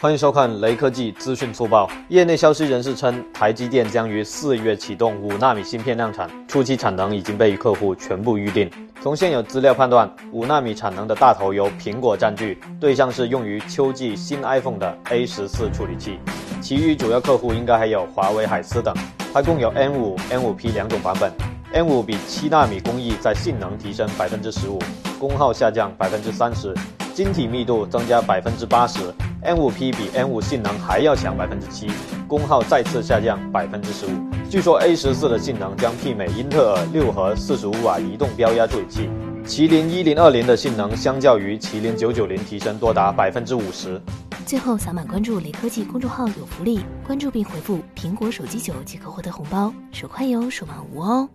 [0.00, 1.90] 欢迎收看雷科技资讯速报。
[2.08, 8.70] 业内消息人士称，台积电将于四月启动五纳米芯片量产，初期产能已经被客户全部预定。
[9.02, 16.20] 从现有资料判断，五纳米产能的大头由苹果占据，对象是用于秋季新 iPhone 的 A 十四处理器，
[16.62, 18.94] 其余主要客户应该还有华为、海思等。
[19.34, 21.32] 它共有 N 五、N 五 P 两种版本
[21.72, 24.78] ，N 五比七纳米工艺在性能提升百分之十五，
[25.18, 26.72] 功耗下降百分之三十，
[27.12, 29.00] 晶体密度增加百分之八十。
[29.44, 31.88] N5P 比 N5 性能还要强百分之七，
[32.26, 34.10] 功耗再次下降百分之十五。
[34.50, 39.08] 据说 A 十四的性能将媲美英特尔六核四十五瓦移动标压处理器。
[39.46, 44.00] 麒麟一零二零的性能相较于麒麟九九零提升多达百分之五十。
[44.44, 51.28] 最后扫码关注雷科技公众号有福利，关注并回复苹果手机九即可获得红包，手快有，手慢无哦。